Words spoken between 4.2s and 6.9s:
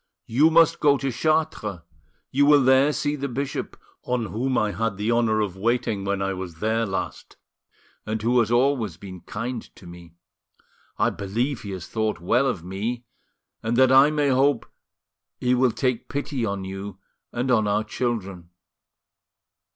whom I had the honour of waiting when I was there